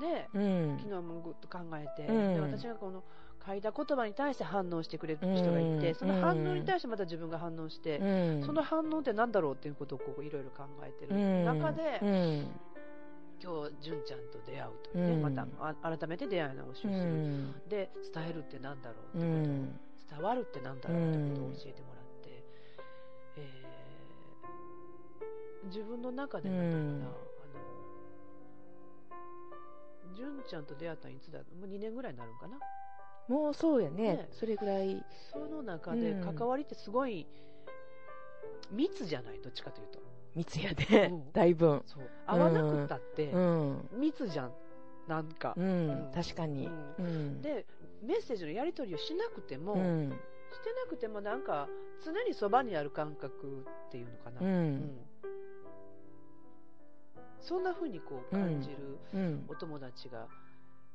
[0.00, 3.02] で、うん、昨日もぐっと考えて、うん、で私がこの
[3.46, 7.98] 書いた言葉に対して反応してくれる人がいて、うん、その反応に対してまた自分が反応して、
[8.46, 12.00] その反応って何だろうっていうことをこういろいろ考えてる中で、
[13.44, 15.46] 今日、純ちゃんと出会うというね、また
[15.96, 17.52] 改めて出会い直しをする。
[17.68, 19.32] で、伝えるって何だろうってこ
[20.08, 22.44] と、伝わるって何だろうってことを教えてもらって、
[23.36, 27.06] えー、自分の中でなんだろうな、
[30.14, 32.58] 純ちゃんと出会ったのいつだもう2年ぐらいになるんかな？
[33.28, 34.16] もうそうやね。
[34.16, 35.04] ねそれぐらい。
[35.32, 37.26] その中で関わりってすごい
[38.70, 39.98] 密じゃない、どっちかというと。
[40.34, 41.82] 密やで、うん、だいぶ。
[41.86, 42.10] そう。
[42.26, 43.32] 会わなくったって、
[43.92, 44.52] 密じゃん。
[45.08, 45.54] なんか。
[45.56, 47.40] うん、確かに、うん。
[47.40, 47.66] で、
[48.02, 50.10] メッセージのやり取りをしなくても、うん。
[50.54, 51.68] してなくてもなんか
[52.04, 54.44] 常にそばにある感覚っていうのかな、う。
[54.44, 54.98] うんん
[57.44, 59.44] そんな風にこう感じるうん。
[59.48, 60.26] お友達が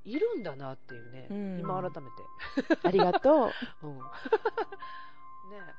[0.03, 3.51] いるんだなっていうね、うん今改めて、ありがとう。
[3.85, 4.01] うんね
[5.55, 5.73] え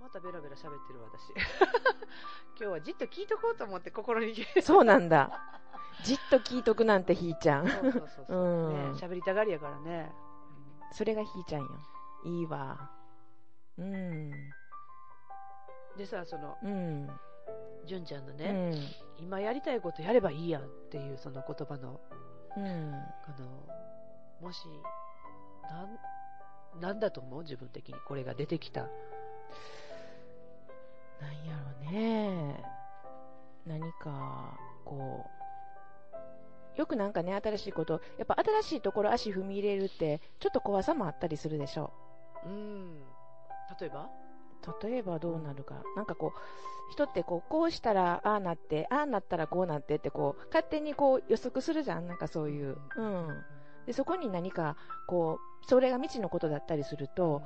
[0.00, 1.30] またベラベラ喋ってる私
[2.56, 5.30] 今日はじっと聞いとこうと思って心にそうなんだ。
[6.04, 7.68] じっと聞いとくなんてひーちゃん。
[7.68, 10.12] そうそうそうそう、うんね喋りたがりやからね、
[10.92, 11.68] それがひーちゃんよ。
[12.24, 12.90] いいわ。
[13.78, 13.94] うん。
[13.94, 13.98] う
[14.30, 14.30] ん
[15.96, 17.08] でさそのうん。
[17.86, 18.74] 純ちゃんのうね、ん。
[19.18, 22.00] 今やりたいことやればいいやんっていうその言葉の
[22.56, 22.64] うん。
[22.64, 23.46] あの
[24.40, 24.60] もし
[25.70, 25.98] なん
[26.80, 27.42] なんだと思う？
[27.42, 28.90] 自分的にこれが出てきたなん
[31.46, 32.62] やろね。
[33.66, 35.24] 何か、こ
[36.76, 36.78] う。
[36.78, 41.90] よくなんかね、新しいこと、やっぱ新しいところ足踏み入れるって、ちょっと怖さもあったりするでしょ
[42.44, 43.00] うん
[43.80, 44.02] 例えば？
[44.02, 44.08] う。
[44.82, 45.82] 例えばどうなるか。
[45.96, 52.06] なんかこう、人ってこう、こうしたらああなって、ああなったらこうなってってこう、勝手にこう予測するじゃん。
[52.06, 52.78] なんかそういう。
[52.96, 53.44] うん。
[53.86, 54.76] で、そこに何か、
[55.06, 57.42] こう、それが未知のことだったりすると、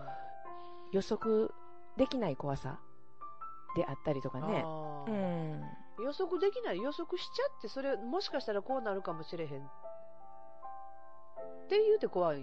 [0.93, 1.51] 予測
[1.97, 2.79] できない怖さ
[3.77, 4.65] であったりとかね。
[5.09, 5.61] うん。
[6.03, 9.51] 予測できない予測しちゃってそれもしかしたらこうなるかもしれへんっ
[11.69, 12.43] て言うて怖い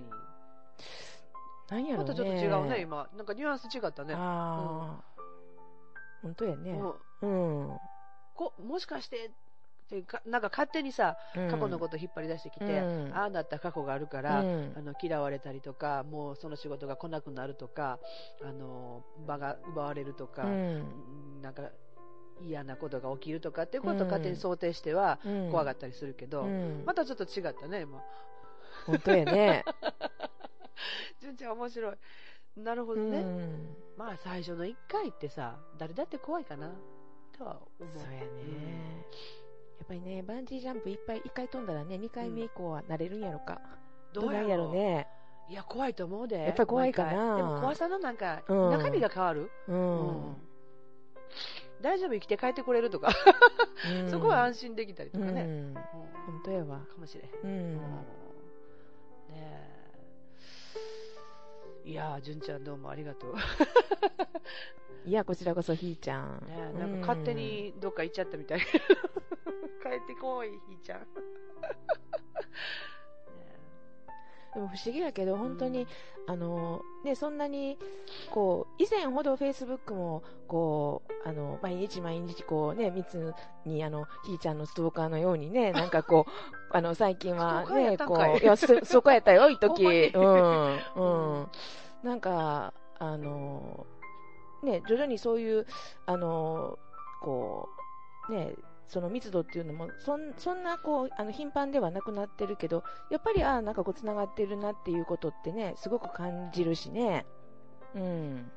[1.70, 2.04] なんやろね。
[2.04, 3.10] またちょっと違うね今。
[3.16, 4.14] なんかニュアンス違ったね。
[4.16, 5.04] ああ、
[6.22, 6.80] 本当やね。
[7.22, 7.70] うん。
[7.70, 7.78] うん。
[8.36, 9.30] こもしかしてっ
[9.90, 13.14] てかなんか勝手にさ過去のこと引っ張り出してきて、うん。
[13.14, 14.74] ああなった過去があるか、からうん。
[14.78, 18.00] あの嫌われたりとかもうその仕事が来なくなるとか
[18.44, 21.42] あの場が奪われるとか、うん。
[21.42, 21.64] なんか
[22.42, 25.52] 嫌なことが起きるとかっていうことを勝手に想定してはうん。
[25.52, 26.84] 怖がったりするけど、うん。
[26.86, 28.02] またちょっと違ったね今。
[28.86, 29.66] 本当やね。
[31.20, 31.96] 純ちゃん面白い。
[32.58, 33.76] なるほうどね、ん。
[33.98, 36.72] まあ最初の1回ってさ誰だって怖いかな。
[37.38, 38.00] とは思う。
[38.00, 39.06] そうやね。
[39.78, 43.62] やっぱりね、バンジージャンプいっぱい、一回飛んだらね、二回目以降は慣れるんやろか。
[44.12, 45.08] どうやろなんやろね。
[45.50, 46.38] いや怖いと思うで。
[46.38, 47.38] やっぱり怖いかな。
[47.38, 48.70] でも怖さのなんか、うん。
[48.72, 50.32] 中身が変わる、ううん。
[50.32, 50.38] ん。
[51.80, 53.12] 大丈夫生きて帰ってこれるとか、
[54.02, 54.10] うん。
[54.10, 55.50] そこは安心できたりとかね、うん。
[55.50, 55.74] うん。
[55.74, 56.80] 本当やわ。
[56.80, 57.32] かもしれへん。
[57.32, 57.78] ううんん。
[57.78, 57.84] ね
[59.36, 59.67] え
[61.88, 63.42] いやー純ちゃんどうもありがとう、ね
[65.08, 66.46] いや、こちらこそひーちゃん。
[66.50, 68.60] えなんか勝手にどっか行っちゃったみたい。
[68.60, 71.06] 帰ってこいひーちゃん、ね
[74.54, 75.88] でも不思議やけど、え本当に、うん。
[76.28, 77.78] あの、ね、そんなに、
[78.32, 83.34] こう、以前ほどフェイスブックも、こう、あの、毎日毎日、こうね、密
[83.66, 86.32] に、あの、ひーちゃんのストーカーのようにね、 なんかこう、
[86.72, 90.12] あの、最近はね、こ、ういや、そ、そこやったよ、一時。
[90.14, 90.80] うん。
[90.96, 91.48] うん。
[92.04, 93.86] なんか、あの、
[94.64, 95.66] ね、徐々にそういう、
[96.06, 96.78] あの、
[97.22, 97.70] こ
[98.30, 98.56] う、ね、
[98.88, 107.26] その密度っていうのも、そんそんなこう、あの、頻繁ではなくなってるけど、やっぱり、ああ、なんかこう、繋がってるなっていうことってね、すごく感じるしね。
[107.96, 108.52] うん。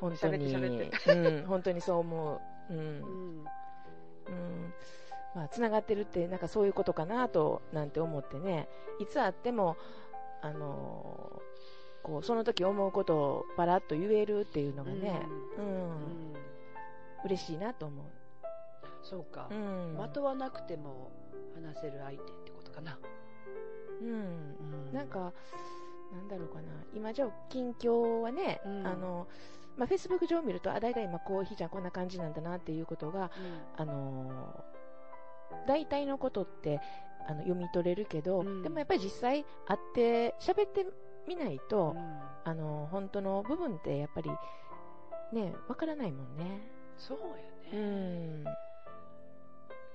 [0.00, 0.54] 本当に。
[0.54, 2.40] うん、本当にそう思
[2.70, 2.72] う。
[2.72, 2.76] う。
[2.76, 4.74] うんんうん。
[5.34, 8.68] まあ、繋がってるって、なんかそういうことかなと、なんて思ってね。
[9.00, 9.76] いつあっても、
[10.40, 11.42] あのー
[12.02, 15.22] こう、その時思うことをパラッと言えるっていうのがね、
[15.58, 16.51] うん、うん
[17.24, 18.10] 嬉しいなと思
[19.02, 19.54] そうかう。
[19.54, 19.96] う、ん。
[19.96, 21.10] まとわなくても
[21.54, 22.98] 話せる相手ってことかな、
[24.00, 24.92] うん。
[24.92, 25.32] なんか、
[26.12, 26.68] なんだろうかな。
[26.94, 29.26] 今、じゃあ、近況はね、うんあの、
[29.76, 33.30] まあ、フェイスブック上を見ると、あ、だいたい今、こう、ひーちゃんこんな感じなんだなっていうことが、
[33.76, 34.72] あのー
[35.66, 36.80] 大体のことって、
[37.28, 40.86] あの、読み取れるけど、うんでもやっぱり実際会って喋って
[41.28, 44.30] みないと、うんあのー本当の部分ってやっぱり、
[45.32, 46.60] ね、わからないもんね。
[47.08, 47.24] そうや
[47.72, 48.44] うね、ん。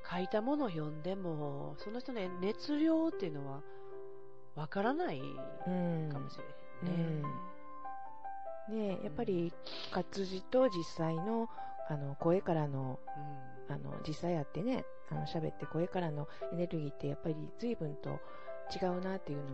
[0.09, 3.61] 書いたものを読んでもその人の熱量っていうのは
[4.55, 6.09] わからないうん。
[6.11, 7.27] かもしれへんね、
[8.69, 9.53] ねやっぱり
[9.91, 11.47] 活字と実際の
[11.89, 12.99] あの声からの
[13.69, 18.19] あの実際やってねあの喋って声からのエネルギーってやっぱり随分と
[18.75, 19.49] 違うなっていうのも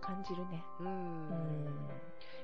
[0.00, 0.62] 感じるね。
[0.80, 1.66] うん、うん。
[1.66, 1.72] うん。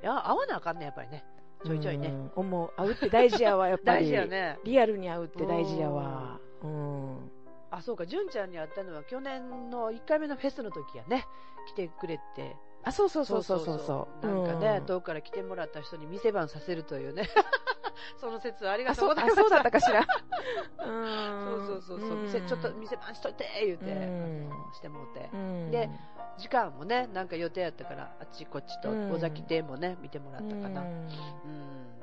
[0.03, 1.25] いや合わなあかんねやっぱりね
[1.65, 2.31] ちょいちょいね、うん。
[2.37, 4.59] 思う会うって大事やわやっぱ 大り事やね。
[4.65, 6.39] リアルに会うって大事やわ。
[6.63, 7.31] うん。
[7.71, 11.27] あそうか純ちゃんに会ったのは去年の1回目のフェスの時やね。
[11.67, 13.79] 来てくれてあそうそうそうそうそう。
[13.79, 17.29] そうなんかね、うん遠くから来てもらった人に店番させるというね。
[18.21, 19.09] その説はありがとう。
[19.09, 20.05] ございましたそうだったかしら。
[20.85, 25.71] そうそうそうそう、店ちょっと店番しといて言うて、うしてもうて、うん。
[25.71, 25.89] で
[26.37, 29.13] 時間もね、なんか予定やったから、あっちこっちとうん。
[29.13, 30.83] 尾崎邸もね、見てもらったかな。
[30.83, 30.89] うん。
[30.89, 32.01] うん。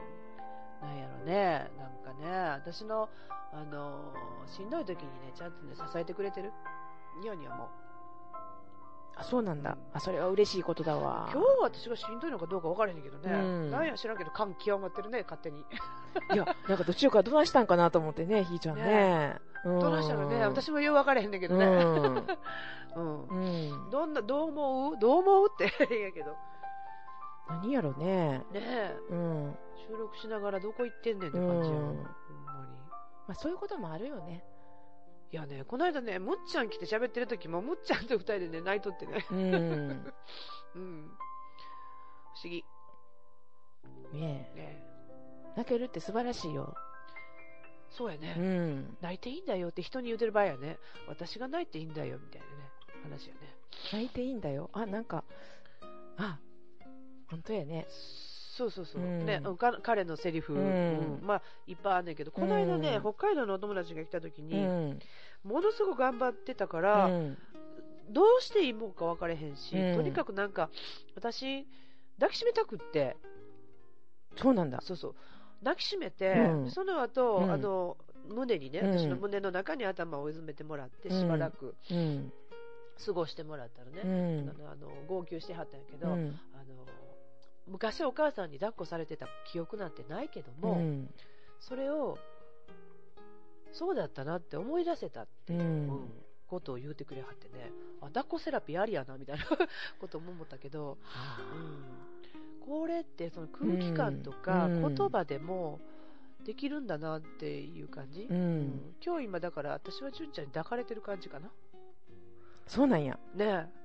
[0.82, 3.10] なんやろね、なんかね、私の、
[3.54, 6.52] あのーしんどい時にね、ちゃんとね、支えてくれてる。
[7.22, 7.70] ニオニオも。
[9.16, 9.78] あ、そうなんだ。
[9.94, 11.30] あ、それは嬉しいことだわ。
[11.34, 13.32] 今日私がしんどいのかどうか分からへんけどね。
[13.32, 15.60] うんなんや知らんけど、感極まってるね、勝手に。
[15.60, 19.40] いや、なんかどっちかどないしたんかなと思ってね、ひーちゃんね。
[19.64, 21.66] うんどないしたのね、私もよう分からへんねんけどね。
[21.66, 22.26] うん。
[22.96, 23.28] うん。
[23.28, 23.36] う
[23.88, 23.90] ん。
[23.92, 24.98] どんな、どう思う？
[24.98, 26.36] どう思うって 言うけど。
[27.48, 28.40] 何やろね。
[28.40, 28.98] ねえ。
[29.10, 29.58] うん。
[29.88, 32.08] 収録しながらどこ行ってんねんって感じやうんほんまに。
[33.28, 34.44] まあそういうこともあるよね。
[35.32, 39.26] いやね、この間ね、むっちゃん来て喋ってる時も、むっちゃんと二人でね、泣いとってね。
[39.32, 39.40] うん。
[40.76, 41.12] うん。
[42.36, 42.66] 不思議。
[44.14, 44.60] ねえ。
[44.60, 44.84] ね
[45.56, 46.76] 泣けるって素晴らしいよ。
[47.90, 48.36] そうやね。
[48.38, 48.98] うん。
[49.02, 50.78] 泣いていいんだよって人に言うてる場合やね。
[51.08, 52.54] 私が泣いていいんだよ、みたいなね、
[53.04, 53.40] 話やね。
[53.94, 54.70] 泣いていいんだよ。
[54.74, 55.24] あ、なんか、
[56.18, 56.40] あ、
[57.30, 57.88] 本当やね。
[58.62, 59.02] そうそうそう。
[59.02, 59.42] うんね、
[59.82, 60.64] 彼のセリフ、うんう
[61.18, 65.00] んまあ、いっぱいあんねんけど、この間ね、うん北海道のお友達が来た時うに、ん。
[65.44, 67.38] ものすごく頑張ってたから、うん。
[68.10, 70.70] どうしていいもんか分かれへんし、うんとにかくなんか、
[71.16, 71.66] 私、
[72.20, 73.18] 抱きしめたくって、
[74.38, 74.80] そうなんだ。
[74.82, 75.16] そうそう、
[75.64, 77.98] 抱きしめて、うんその後、うんあの
[78.30, 82.32] 胸にね、うん私の胸の中に頭をうずめてもらって、うんしばらくうん。
[83.04, 84.54] 過ごしてもらったらね、うんあ。
[84.54, 86.40] のあの号泣してはったんやけど、うん。
[86.54, 86.86] あの
[87.68, 91.14] 昔お母さんに抱っこされてた記憶なんてないけども、うん。
[91.60, 92.18] それを
[93.72, 96.10] そうだったなって思い出せたってういう、ん。
[96.52, 97.72] ことを言うてくれはってね
[98.02, 99.46] あ抱っこセラピーありやなみたいな
[100.02, 100.98] ことも思ったけど、
[101.54, 105.80] うん、これってその空気感とかうん言葉でも
[106.44, 108.96] できるんだなっていう感じ、ううんん。
[109.02, 111.50] 今日今だから私は純ちゃんに抱かれてる感じかな
[112.68, 113.18] そうなんや。
[113.34, 113.81] ねえ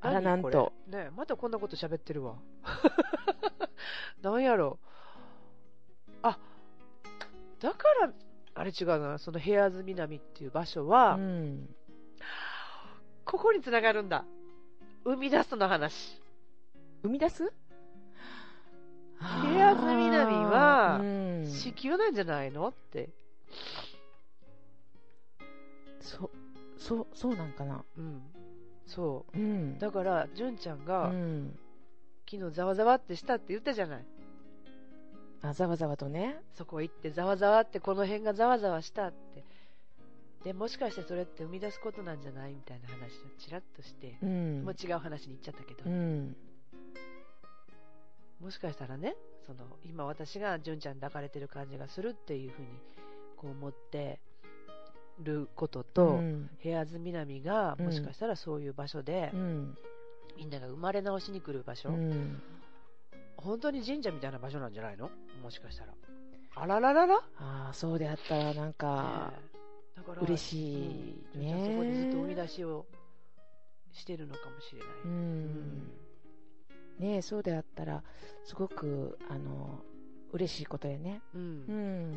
[0.00, 0.72] あらなんと。
[0.86, 2.36] ねえまたこんなこと喋ってるわ。
[4.22, 4.78] なんやろ。
[6.22, 6.38] あ
[7.60, 8.12] だから
[8.54, 11.74] あれ違うなそのヘアーズ南っていう場所は、うん。
[13.24, 14.24] ここにつながるんだ。
[15.04, 16.20] 生み出すの話。
[17.02, 17.52] 生み出す？
[19.20, 21.46] ヘアーズ南はうん。
[21.46, 23.10] 子宮なんじゃないのって、
[26.00, 26.30] そ、
[26.76, 27.84] そう、そうなんかな。
[27.96, 28.22] うん、
[28.86, 29.78] そうんう。
[29.80, 31.58] だから純ちゃんが、うん。
[32.30, 34.04] 昨日ざわざわってしたって言ったじゃない
[35.42, 36.40] あ、ざわざわとね。
[36.54, 39.44] そこ行ってざわざわってこの辺がざわざわしたって
[40.42, 46.36] でもしかしてそれって生み出すことなんじゃないみたいな話をちらっとして、うんもう違う話に行っちゃったけど、うん。
[48.40, 52.68] もしかしたらねその今私が純ちゃんに抱かれてる感じがするっていうふうに
[53.36, 54.20] こう思って
[55.20, 56.50] ることと、うん。
[56.62, 57.86] 部屋津南がうん。
[57.86, 59.76] もしかしたらそういう場所で、うん。
[60.36, 62.42] みんなが生まれ直しに来る場所、うん。
[63.36, 65.10] 本当に神社みたいな場所なんじゃないの？
[65.42, 65.94] もしかしたら。
[66.54, 67.14] あらららら？
[67.38, 69.38] ああ、そうであったらなんか、ね
[69.96, 70.00] え。
[70.00, 71.40] だから嬉しいうん。
[71.40, 72.86] ね純ちゃんそこでずっと生み出しを
[73.92, 75.06] してるのかもしれない、う。
[75.06, 75.92] うん。
[76.98, 78.02] ねえ、そうであったら、
[78.44, 79.82] すごく、あの、
[80.36, 81.22] 嬉しいことやね。
[81.34, 81.72] うんう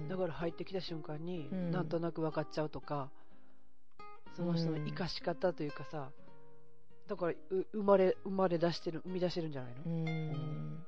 [0.05, 0.07] ん。
[0.09, 3.09] だから入ってきた瞬間に、うんなんとなく分かっちゃうとか
[4.35, 6.11] その人の生かし方というかさ、
[7.07, 10.85] だからう生まれ生まれ出してる生み出してるんじゃないの、うん。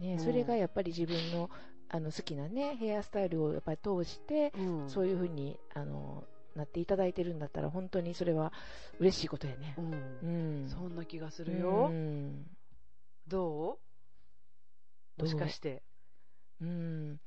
[0.00, 1.50] ねそれがやっぱり自分の、
[1.88, 6.24] あの、好きなね、ヘアスタイルをやっぱり通して、うんそういうふうに、あの、
[6.56, 8.52] なっていただいてるんだったら、本当にそれは
[8.98, 9.80] 嬉しいことやねう。
[9.82, 9.96] んう
[10.64, 10.68] ん。
[10.68, 12.46] そんな気がするよ、うん。
[13.28, 13.78] ど
[15.18, 15.22] う？
[15.22, 15.82] もしかして、
[16.60, 17.20] うん。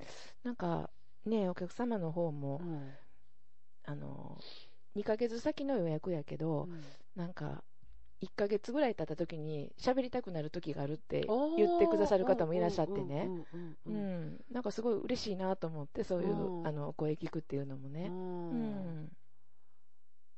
[0.44, 0.90] なんか、
[1.26, 2.92] ね、お客様の方も、うん
[3.86, 4.38] あの、
[4.96, 6.68] 2ヶ月先の予約やけど、
[7.16, 7.64] なんか、
[8.22, 11.26] 1ヶ月ぐらい経った時に喋りたくなる時があるって
[11.58, 13.26] 言ってくださる方もいらっしゃってね。
[13.28, 14.46] うんうんううんうんん。
[14.52, 18.08] なんかすごい嬉しいなと思って、そういう、うんあの、お声聞くっていうのもね。
[18.08, 19.10] ううんん。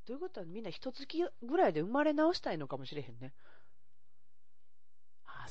[0.05, 3.33] ということはみんな一月ぐらいで生まれ直したいのかもしれへんね。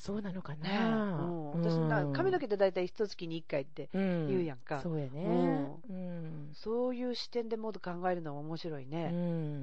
[0.05, 1.05] あ、そうなのかな。
[1.18, 5.80] うん私な髪の毛って大体一月に一回ってうん言うやんか、そうやね。
[5.88, 6.52] ううん。
[6.55, 9.11] そういう視点でもっと考えるのは面白いね。
[9.12, 9.16] う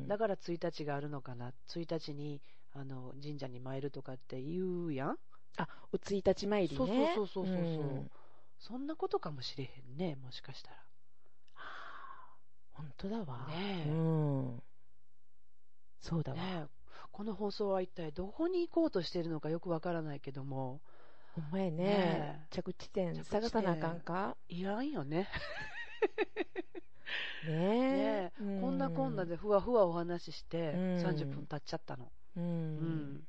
[0.06, 0.08] ん。
[0.08, 1.54] だから1日があるのかな。
[1.68, 2.42] 1日に
[2.74, 5.18] あの神社に参るとかって言うやん。
[5.58, 6.78] あ、お1日参りね。
[6.78, 8.12] そうそうそうそうそううん
[8.60, 10.78] そんなことかもしれへんね、もしかしたら。
[12.74, 13.48] 本当だわ。
[13.50, 14.64] ねえうん。
[16.00, 16.38] そうだわ。
[16.38, 16.81] ねえ
[17.22, 20.82] この放送は一体どこに行こうとしているのかよくわからないけども、
[21.36, 24.36] ほんまやねねえ着地点探さなあかんか？
[24.50, 25.28] いらんよね。
[27.46, 28.60] ね ねええ。
[28.60, 32.12] こんなこんなでふわふわお話ししてうん30分経っちゃったの。
[32.38, 32.44] うん。
[32.44, 33.28] うん。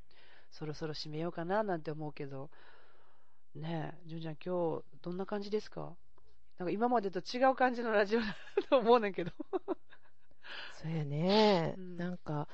[0.49, 2.49] そろそろ締めようかななんて思うけど、
[3.53, 5.95] ねえ、純ちゃん今日どんな感じですか？
[6.57, 8.25] なんか今までと違う感じのラジオだ
[8.71, 9.31] と思うねんけど。
[10.81, 12.47] そうやね、うんなんか、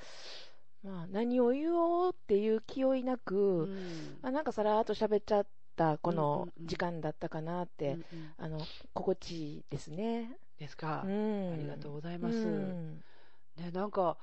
[0.83, 4.17] まあ、何を言おうっていう気負いなく、うん。
[4.21, 8.59] あなんかさらーっと喋っちゃったこの時間だったかなって、うんうんあの
[8.93, 10.37] 心地いいですね。
[10.57, 12.35] ですか、うん、ありがとうございます。
[12.35, 13.03] うん。
[13.57, 14.17] ね、なんか、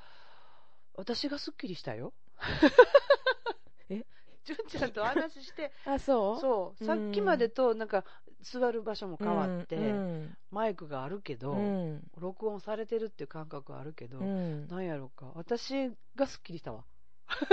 [0.95, 2.13] 私がすっきりしたよ。
[3.89, 4.05] え？
[4.45, 6.41] 純ちゃんと話して、あ、そう？
[6.41, 8.05] そう、うんさっきまでとなんか
[8.43, 16.84] 座る場所も変わって、うんマイクがあるけど、うん録音されてるっていう感覚はあるけど、うんなんやろうか、私がすっきりしたわ。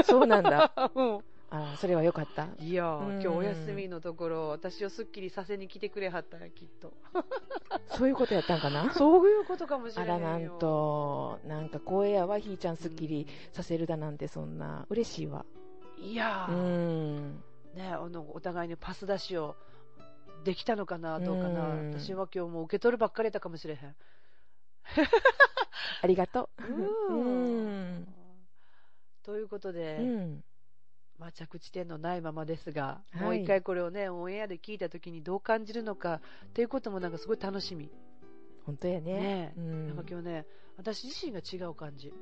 [0.03, 0.71] そうなんだ。
[0.95, 1.23] うん
[1.55, 2.47] あそれはよかった。
[2.57, 6.93] いや今日お休みのところ、私をすっきりさせに来てくれはったんや、きっと。
[7.95, 8.89] そういうことやったんかな？
[8.93, 15.45] そういうことかもしれあないらなんと、なんか光栄やわ、ひーちゃんすっきりさせるだなんて、そんな、嬉しいわ。
[15.99, 17.43] いやうー、ん。
[17.75, 19.55] ね、あのお互いにパス出しを
[20.43, 23.95] できたのかな、どうかな、うん私は今日もう受け取るばっかりだかもしれへん。
[26.01, 26.63] ありがとう。
[26.63, 28.07] ううんん。
[29.23, 30.43] ということで、うん。
[31.19, 36.21] まあ、着地点のないままですが、はいもう一回これをね、オンエアで聞いたときにどう感じるのか
[36.53, 37.89] ということもなんかすごい楽しみ。
[38.65, 39.13] 本当やね。
[39.13, 40.45] ねうんなんか今日ね、
[40.77, 42.13] 私自身が違う感じ。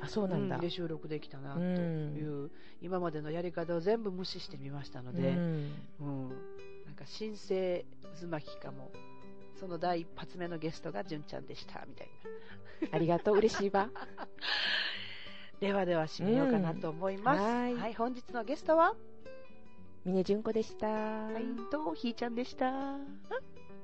[0.00, 0.58] あ、そうなんだ。
[0.58, 6.32] で収録できたなという、今までのやり方を全部無視してみましたので、うんうん、
[6.94, 7.84] なんか新生
[8.20, 8.92] 渦巻きかも。
[9.58, 12.08] その第一発目のゲストが純ちゃんでした、みたい
[12.82, 12.88] な。
[12.92, 13.90] ありがとう、嬉しいわ。
[15.58, 17.40] ではでは締めようかなと思います。
[17.40, 18.94] うんははいい、本日のゲストは、
[20.04, 20.86] 峰純子でした。
[20.88, 22.98] はい、と、ひーちゃんでした。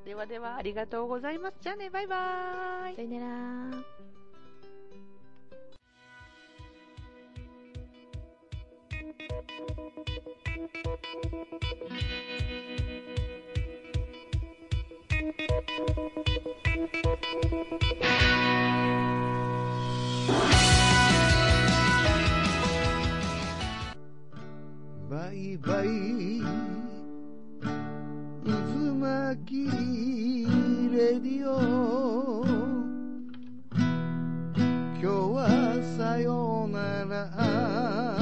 [0.05, 1.57] ではでは、ありがとうございます。
[1.61, 2.97] じゃあね、バイバーイ。
[2.97, 4.20] さよなら。
[9.11, 9.17] バ
[25.33, 26.41] イバイ。
[28.45, 28.51] 渦
[28.95, 29.67] 巻き
[30.95, 32.45] レディオ。
[33.75, 33.83] 今
[35.03, 35.49] 日は
[35.99, 38.20] さようなら。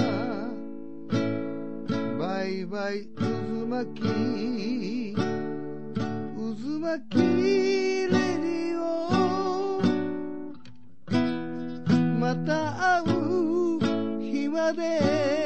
[2.49, 3.25] いわい渦
[3.67, 5.19] 巻き渦
[6.81, 9.83] 巻きレディオ。
[12.19, 13.79] また会う
[14.21, 15.38] 日まで。